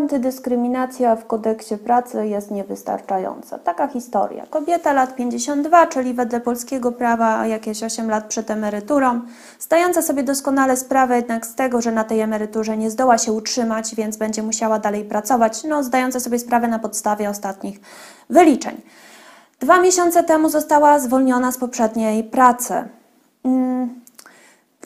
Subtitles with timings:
[0.00, 3.58] Antydyskryminacja w kodeksie pracy jest niewystarczająca.
[3.58, 4.46] Taka historia.
[4.50, 9.20] Kobieta lat 52, czyli wedle polskiego prawa jakieś 8 lat przed emeryturą,
[9.58, 13.94] zdająca sobie doskonale sprawę jednak z tego, że na tej emeryturze nie zdoła się utrzymać,
[13.94, 17.80] więc będzie musiała dalej pracować, no zdająca sobie sprawę na podstawie ostatnich
[18.30, 18.80] wyliczeń.
[19.60, 22.74] Dwa miesiące temu została zwolniona z poprzedniej pracy.
[23.44, 23.99] Mm,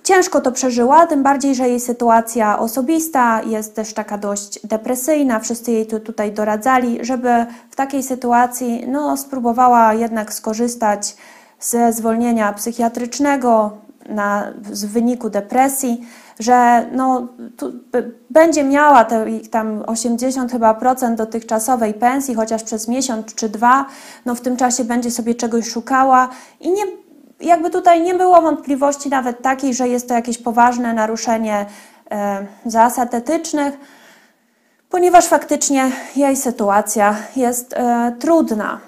[0.04, 5.40] Ciężko to przeżyła, tym bardziej, że jej sytuacja osobista jest też taka dość depresyjna.
[5.40, 11.16] Wszyscy jej tu, tutaj doradzali, żeby w takiej sytuacji no, spróbowała jednak skorzystać
[11.60, 13.70] ze zwolnienia psychiatrycznego
[14.08, 16.06] na, z wyniku depresji,
[16.38, 17.72] że no, tu,
[18.30, 23.86] będzie miała te tam 80 chyba procent dotychczasowej pensji, chociaż przez miesiąc czy dwa,
[24.26, 26.28] no w tym czasie będzie sobie czegoś szukała
[26.60, 27.03] i nie
[27.40, 31.66] jakby tutaj nie było wątpliwości nawet takiej, że jest to jakieś poważne naruszenie
[32.10, 33.74] e, zasad etycznych,
[34.90, 38.80] ponieważ faktycznie jej sytuacja jest e, trudna.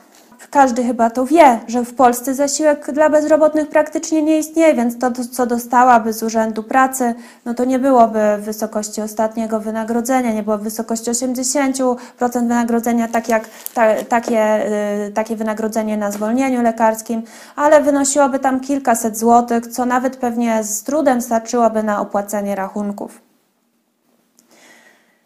[0.51, 5.11] Każdy chyba to wie, że w Polsce zasiłek dla bezrobotnych praktycznie nie istnieje, więc to,
[5.33, 10.61] co dostałaby z Urzędu Pracy, no to nie byłoby w wysokości ostatniego wynagrodzenia, nie byłoby
[10.61, 11.97] w wysokości 80%
[12.33, 14.67] wynagrodzenia, tak jak ta, takie,
[15.07, 17.23] y, takie wynagrodzenie na zwolnieniu lekarskim,
[17.57, 23.21] ale wynosiłoby tam kilkaset złotych, co nawet pewnie z trudem starczyłoby na opłacenie rachunków.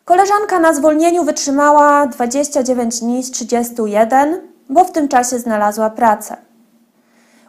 [0.04, 6.36] Koleżanka na zwolnieniu wytrzymała 29 dni z 31 bo w tym czasie znalazła pracę.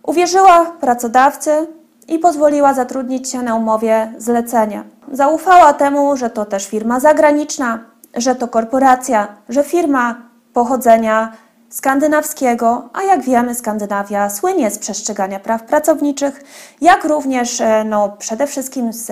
[0.03, 1.67] Uwierzyła pracodawcy
[2.07, 4.83] i pozwoliła zatrudnić się na umowie zlecenia.
[5.11, 7.79] Zaufała temu, że to też firma zagraniczna,
[8.15, 10.15] że to korporacja, że firma
[10.53, 11.31] pochodzenia
[11.69, 16.43] skandynawskiego, a jak wiemy, Skandynawia słynie z przestrzegania praw pracowniczych,
[16.81, 19.11] jak również e, no, przede wszystkim z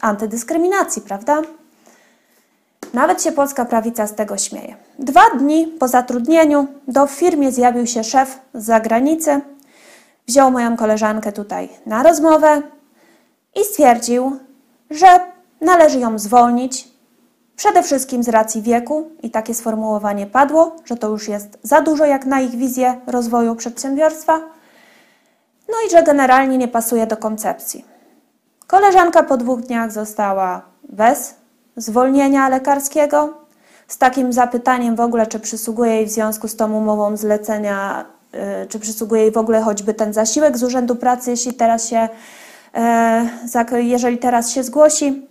[0.00, 1.42] antydyskryminacji, prawda?
[2.92, 4.76] Nawet się polska prawica z tego śmieje.
[4.98, 9.40] Dwa dni po zatrudnieniu do firmie zjawił się szef z zagranicy,
[10.28, 12.62] wziął moją koleżankę tutaj na rozmowę
[13.56, 14.36] i stwierdził,
[14.90, 15.06] że
[15.60, 16.88] należy ją zwolnić,
[17.56, 22.04] przede wszystkim z racji wieku i takie sformułowanie padło, że to już jest za dużo
[22.04, 24.40] jak na ich wizję rozwoju przedsiębiorstwa,
[25.68, 27.84] no i że generalnie nie pasuje do koncepcji.
[28.66, 31.41] Koleżanka po dwóch dniach została bez
[31.76, 33.34] zwolnienia lekarskiego,
[33.88, 38.04] z takim zapytaniem w ogóle, czy przysługuje jej w związku z tą umową zlecenia,
[38.64, 42.08] y, czy przysługuje jej w ogóle choćby ten zasiłek z Urzędu Pracy, jeśli teraz się,
[43.72, 45.26] y, jeżeli teraz się zgłosi,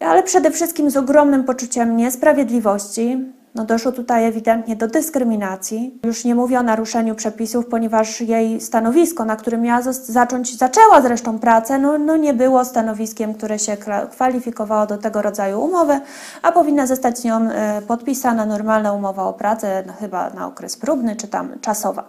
[0.00, 5.98] ale przede wszystkim z ogromnym poczuciem niesprawiedliwości, no doszło tutaj ewidentnie do dyskryminacji.
[6.04, 11.38] Już nie mówię o naruszeniu przepisów, ponieważ jej stanowisko, na którym miała zacząć, zaczęła zresztą
[11.38, 13.76] pracę, no, no nie było stanowiskiem, które się
[14.10, 16.00] kwalifikowało do tego rodzaju umowy,
[16.42, 20.76] a powinna zostać z nią e, podpisana normalna umowa o pracę, no, chyba na okres
[20.76, 22.04] próbny czy tam czasowa.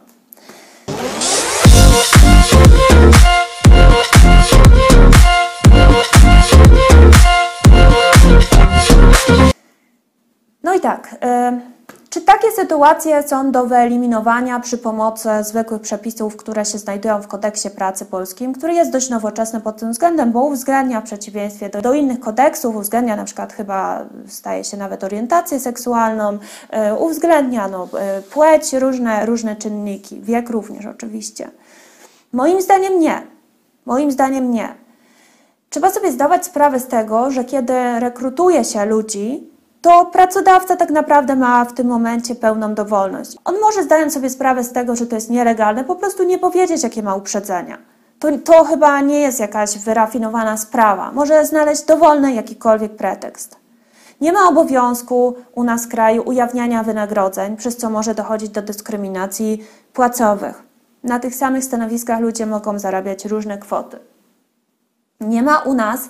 [10.64, 11.16] No i tak,
[12.10, 17.70] czy takie sytuacje są do wyeliminowania przy pomocy zwykłych przepisów, które się znajdują w kodeksie
[17.70, 21.94] pracy polskim, który jest dość nowoczesny pod tym względem, bo uwzględnia w przeciwieństwie do, do
[21.94, 26.38] innych kodeksów, uwzględnia na przykład chyba staje się nawet orientację seksualną,
[26.70, 31.52] e, uwzględnia no, e, płeć, różne, różne czynniki, wiek również oczywiście.
[32.34, 33.22] Moim zdaniem nie.
[33.86, 34.76] Moim zdaniem nie.
[35.70, 39.50] Trzeba sobie zdawać sprawę z tego, że kiedy rekrutuje się ludzi,
[39.82, 43.38] to pracodawca tak naprawdę ma w tym momencie pełną dowolność.
[43.46, 46.84] On może, zdając sobie sprawę z tego, że to jest nielegalne, po prostu nie powiedzieć,
[46.84, 47.78] jakie ma uprzedzenia.
[48.20, 51.12] To, to chyba nie jest jakaś wyrafinowana sprawa.
[51.12, 53.58] Może znaleźć dowolny jakikolwiek pretekst.
[54.22, 59.64] Nie ma obowiązku u nas w kraju ujawniania wynagrodzeń, przez co może dochodzić do dyskryminacji
[59.94, 60.64] płacowych.
[61.04, 64.00] Na tych samych stanowiskach ludzie mogą zarabiać różne kwoty.
[65.22, 66.10] Nie ma u nas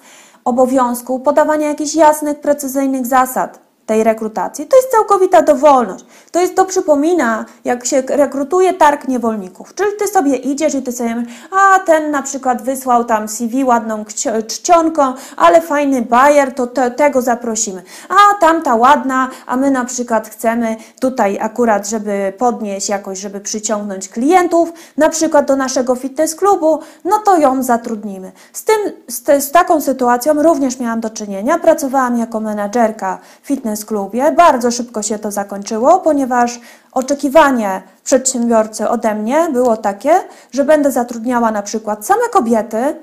[0.49, 4.65] obowiązku podawania jakichś jasnych, precyzyjnych zasad tej rekrutacji.
[4.65, 6.05] To jest całkowita dowolność.
[6.31, 9.73] To jest, to przypomina, jak się rekrutuje targ niewolników.
[9.75, 14.05] Czyli ty sobie idziesz i ty sobie a ten na przykład wysłał tam CV ładną
[14.47, 17.83] czcionką, ale fajny bajer, to te, tego zaprosimy.
[18.09, 24.09] A tamta ładna, a my na przykład chcemy tutaj akurat, żeby podnieść jakoś, żeby przyciągnąć
[24.09, 28.31] klientów, na przykład do naszego fitness klubu, no to ją zatrudnimy.
[28.53, 28.75] Z tym,
[29.07, 31.59] z, z taką sytuacją również miałam do czynienia.
[31.59, 34.31] Pracowałam jako menadżerka fitness klubie.
[34.31, 36.59] Bardzo szybko się to zakończyło, ponieważ
[36.91, 40.11] oczekiwanie przedsiębiorcy ode mnie było takie,
[40.51, 42.95] że będę zatrudniała na przykład same kobiety,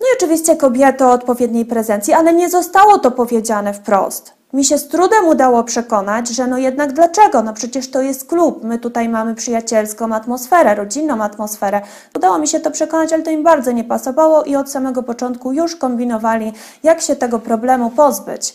[0.00, 4.34] no i oczywiście kobiety o odpowiedniej prezencji, ale nie zostało to powiedziane wprost.
[4.52, 7.42] mi się z trudem udało przekonać, że no jednak dlaczego?
[7.42, 11.80] No przecież to jest klub, my tutaj mamy przyjacielską atmosferę, rodzinną atmosferę.
[12.16, 15.52] Udało mi się to przekonać, ale to im bardzo nie pasowało i od samego początku
[15.52, 16.52] już kombinowali,
[16.82, 18.54] jak się tego problemu pozbyć.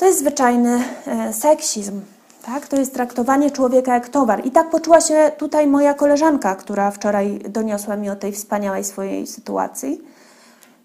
[0.00, 2.00] To jest zwyczajny e, seksizm.
[2.46, 2.68] Tak?
[2.68, 4.46] To jest traktowanie człowieka jak towar.
[4.46, 9.26] I tak poczuła się tutaj moja koleżanka, która wczoraj doniosła mi o tej wspaniałej swojej
[9.26, 10.00] sytuacji.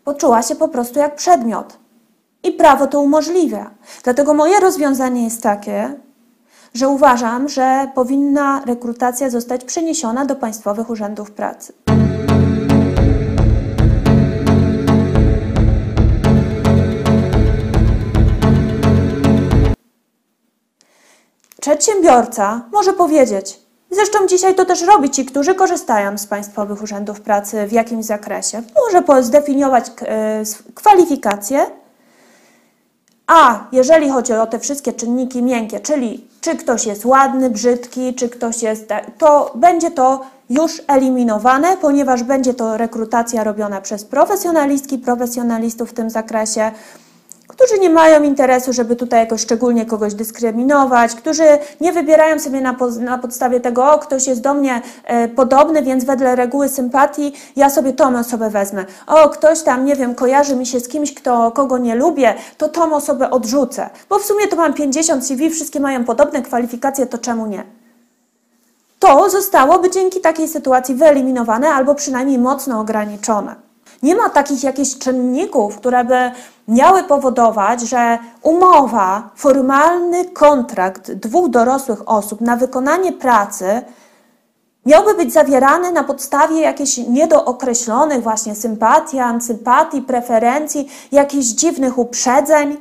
[0.04, 1.78] Poczuła się po prostu jak przedmiot.
[2.44, 3.72] I prawo to umożliwia.
[4.04, 5.94] Dlatego moje rozwiązanie jest takie,
[6.74, 11.74] że uważam, że powinna rekrutacja zostać przeniesiona do państwowych urzędów pracy.
[21.66, 23.60] Przedsiębiorca może powiedzieć,
[23.92, 28.62] zresztą dzisiaj to też robi ci, którzy korzystają z państwowych urzędów pracy w jakimś zakresie,
[28.86, 30.44] może zdefiniować e,
[30.76, 31.66] kwalifikacje,
[33.28, 38.30] a jeżeli chodzi o te wszystkie czynniki miękkie, czyli czy ktoś jest ładny, brzydki, czy
[38.30, 45.90] ktoś jest, to będzie to już eliminowane, ponieważ będzie to rekrutacja robiona przez profesjonalistki, profesjonalistów
[45.90, 46.72] w tym zakresie
[47.56, 51.44] którzy nie mają interesu, żeby tutaj jakoś szczególnie kogoś dyskryminować, którzy
[51.82, 55.82] nie wybierają sobie na, po, na podstawie tego, o, ktoś jest do mnie e, podobny,
[55.82, 58.86] więc wedle reguły sympatii ja sobie tą osobę wezmę.
[59.08, 62.70] O, ktoś tam, nie wiem, kojarzy mi się z kimś, kto, kogo nie lubię, to
[62.70, 63.90] tą osobę odrzucę.
[64.10, 67.64] Bo w sumie to mam 50 CV, wszystkie mają podobne kwalifikacje, to czemu nie?
[69.00, 73.65] To zostałoby dzięki takiej sytuacji wyeliminowane albo przynajmniej mocno ograniczone.
[74.04, 76.32] Nie ma takich jakichś czynników, które by
[76.68, 83.82] miały powodować, że umowa, formalny kontrakt dwóch dorosłych osób na wykonanie pracy
[84.86, 92.78] miałby być zawierany na podstawie jakichś niedookreślonych właśnie sympatii, antypatii, preferencji, jakichś dziwnych uprzedzeń.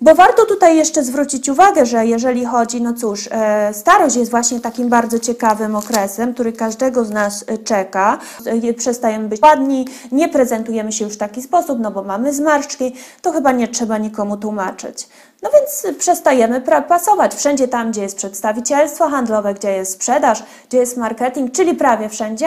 [0.00, 4.60] Bo warto tutaj jeszcze zwrócić uwagę, że jeżeli chodzi, no cóż, e, starość jest właśnie
[4.60, 8.18] takim bardzo ciekawym okresem, który każdego z nas e, czeka.
[8.46, 12.94] E, przestajemy być ładni, nie prezentujemy się już w taki sposób, no bo mamy zmarszczki,
[13.22, 15.08] to chyba nie trzeba nikomu tłumaczyć.
[15.42, 20.96] No więc przestajemy pasować wszędzie tam, gdzie jest przedstawicielstwo handlowe, gdzie jest sprzedaż, gdzie jest
[20.96, 22.46] marketing, czyli prawie wszędzie,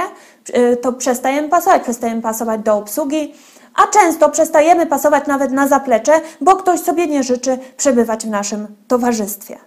[0.81, 3.33] to przestajemy pasować, przestajemy pasować do obsługi,
[3.75, 8.67] a często przestajemy pasować nawet na zaplecze, bo ktoś sobie nie życzy przebywać w naszym
[8.87, 9.57] towarzystwie.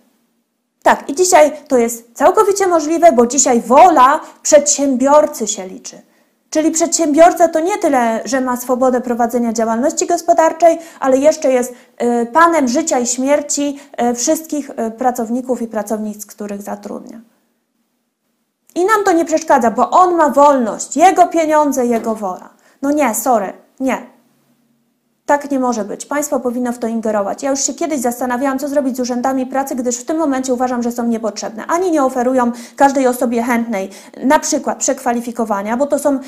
[0.82, 6.02] Tak, i dzisiaj to jest całkowicie możliwe, bo dzisiaj wola przedsiębiorcy się liczy.
[6.50, 12.26] Czyli przedsiębiorca to nie tyle, że ma swobodę prowadzenia działalności gospodarczej, ale jeszcze jest y,
[12.26, 13.78] panem życia i śmierci
[14.10, 17.20] y, wszystkich y, pracowników i pracownic, których zatrudnia.
[18.74, 22.50] I nam to nie przeszkadza, bo on ma wolność, jego pieniądze, jego wola.
[22.82, 24.14] No nie, sorry, nie.
[25.26, 26.06] Tak nie może być.
[26.06, 27.42] Państwo powinno w to ingerować.
[27.42, 30.82] Ja już się kiedyś zastanawiałam, co zrobić z urzędami pracy, gdyż w tym momencie uważam,
[30.82, 31.66] że są niepotrzebne.
[31.66, 33.90] Ani nie oferują każdej osobie chętnej
[34.24, 36.18] na przykład przekwalifikowania, bo to są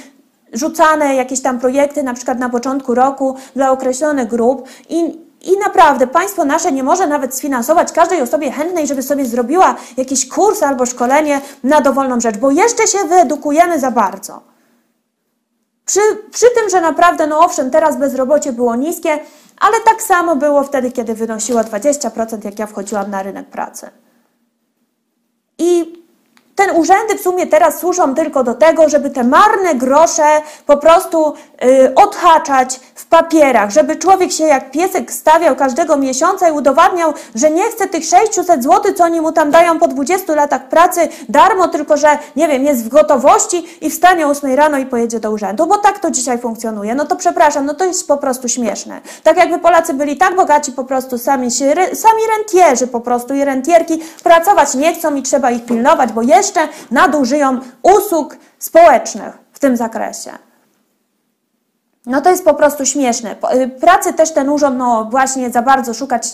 [0.52, 6.06] rzucane jakieś tam projekty, na przykład na początku roku dla określonych grup i i naprawdę
[6.06, 10.86] państwo nasze nie może nawet sfinansować każdej osobie chętnej, żeby sobie zrobiła jakiś kurs albo
[10.86, 14.55] szkolenie na dowolną rzecz, bo jeszcze się wyedukujemy za bardzo.
[15.86, 16.00] Przy,
[16.32, 19.18] przy tym, że naprawdę, no owszem, teraz bezrobocie było niskie,
[19.58, 23.90] ale tak samo było wtedy, kiedy wynosiło 20%, jak ja wchodziłam na rynek pracy.
[25.58, 25.96] I
[26.56, 31.34] ten urzędy w sumie teraz służą tylko do tego, żeby te marne grosze po prostu
[31.64, 37.50] y, odhaczać w papierach, żeby człowiek się jak piesek stawiał każdego miesiąca i udowadniał, że
[37.50, 41.68] nie chce tych 600 zł, co oni mu tam dają po 20 latach pracy, darmo,
[41.68, 45.30] tylko że, nie wiem, jest w gotowości i wstanie o 8 rano i pojedzie do
[45.30, 46.94] urzędu, bo tak to dzisiaj funkcjonuje.
[46.94, 49.00] No to przepraszam, no to jest po prostu śmieszne.
[49.22, 53.44] Tak jakby Polacy byli tak bogaci po prostu sami, się, sami rentierzy po prostu i
[53.44, 59.58] rentierki pracować nie chcą i trzeba ich pilnować, bo jeszcze jeszcze nadużyją usług społecznych w
[59.58, 60.30] tym zakresie.
[62.06, 63.36] No to jest po prostu śmieszne.
[63.54, 66.28] Y, pracy też ten urząd no właśnie za bardzo szukać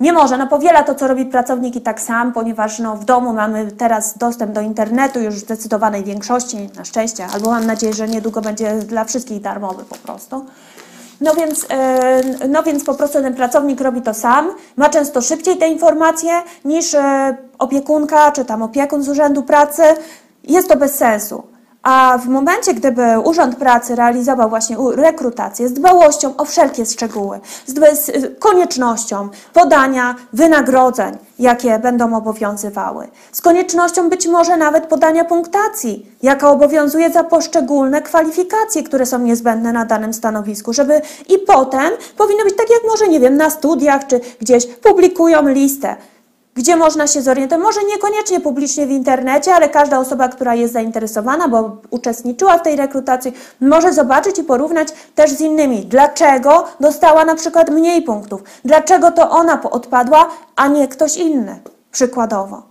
[0.00, 0.38] nie może.
[0.38, 4.18] No powiela to, co robi pracownik i tak sam, ponieważ no w domu mamy teraz
[4.18, 8.74] dostęp do internetu już w zdecydowanej większości, na szczęście, albo mam nadzieję, że niedługo będzie
[8.74, 10.46] dla wszystkich darmowy po prostu.
[11.20, 15.56] No więc, e, no więc po prostu ten pracownik robi to sam, ma często szybciej
[15.56, 16.32] te informacje
[16.64, 19.82] niż e, opiekunka czy tam opiekun z Urzędu Pracy.
[20.44, 21.54] Jest to bez sensu.
[21.84, 28.38] A w momencie, gdyby Urząd Pracy realizował właśnie rekrutację z dbałością o wszelkie szczegóły, z
[28.38, 37.10] koniecznością podania wynagrodzeń, jakie będą obowiązywały, z koniecznością być może nawet podania punktacji, jaka obowiązuje
[37.10, 42.70] za poszczególne kwalifikacje, które są niezbędne na danym stanowisku, żeby i potem powinno być tak
[42.70, 45.96] jak może, nie wiem, na studiach czy gdzieś publikują listę
[46.54, 51.48] gdzie można się zorientować, może niekoniecznie publicznie w internecie, ale każda osoba, która jest zainteresowana,
[51.48, 55.86] bo uczestniczyła w tej rekrutacji, może zobaczyć i porównać też z innymi.
[55.86, 58.42] Dlaczego dostała na przykład mniej punktów?
[58.64, 61.60] Dlaczego to ona odpadła, a nie ktoś inny?
[61.92, 62.62] Przykładowo.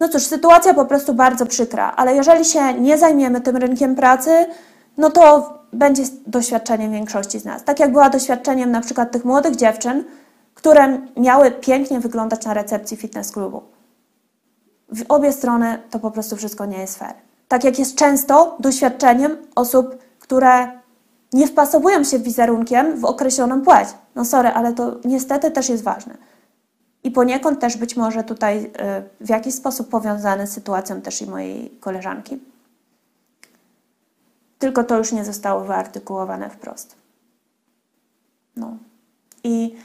[0.00, 4.46] No cóż, sytuacja po prostu bardzo przykra, ale jeżeli się nie zajmiemy tym rynkiem pracy,
[4.96, 7.64] no to będzie doświadczeniem większości z nas.
[7.64, 10.04] Tak jak była doświadczeniem na przykład tych młodych dziewczyn,
[10.54, 13.62] które miały pięknie wyglądać na recepcji fitness klubu.
[14.88, 17.14] W obie strony to po prostu wszystko nie jest fair.
[17.48, 20.68] Tak jak jest często doświadczeniem osób, które
[21.32, 23.88] nie wpasowują się wizerunkiem w określoną płeć.
[24.14, 26.14] No sorry, ale to niestety też jest ważne.
[27.04, 28.70] I poniekąd też być może tutaj y,
[29.24, 32.40] w jakiś sposób powiązane z sytuacją też i mojej koleżanki
[34.58, 36.96] tylko to już nie zostało wyartykułowane wprost.
[38.56, 38.76] No.
[39.44, 39.76] I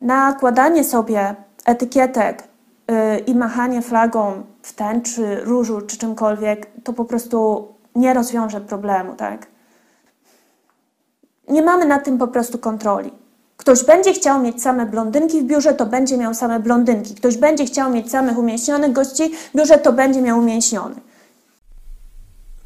[0.00, 2.48] nakładanie sobie etykietek
[2.88, 9.14] yy, i machanie flagą w tęczy, różu czy czymkolwiek, to po prostu nie rozwiąże problemu,
[9.14, 9.46] tak?
[11.48, 13.12] Nie mamy na tym po prostu kontroli.
[13.56, 17.14] Ktoś będzie chciał mieć same blondynki w biurze, to będzie miał same blondynki.
[17.14, 20.94] Ktoś będzie chciał mieć samych umięśnionych gości w biurze, to będzie miał umięśniony.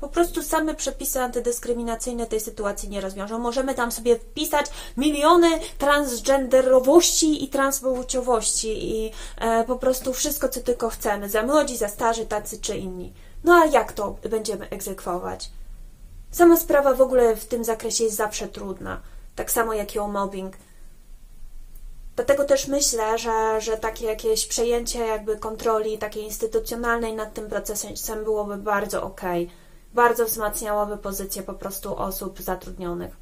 [0.00, 3.38] Po prostu same przepisy antydyskryminacyjne tej sytuacji nie rozwiążą.
[3.38, 10.88] Możemy tam sobie wpisać miliony transgenderowości i transpłciowości i e, po prostu wszystko, co tylko
[10.88, 11.28] chcemy.
[11.28, 13.12] Za młodzi, za starzy, tacy czy inni.
[13.44, 15.50] No a jak to będziemy egzekwować?
[16.30, 19.00] Sama sprawa w ogóle w tym zakresie jest zawsze trudna.
[19.36, 20.56] Tak samo jak i o mobbing.
[22.16, 28.24] Dlatego też myślę, że, że takie jakieś przejęcie jakby kontroli takiej instytucjonalnej nad tym procesem
[28.24, 29.44] byłoby bardzo okej.
[29.44, 29.67] Okay
[29.98, 33.16] bardzo wzmacniałoby pozycję po prostu osób zatrudnionych.